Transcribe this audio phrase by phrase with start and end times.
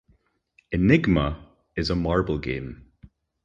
[0.71, 1.45] "Enigma"
[1.75, 2.87] is a marble game.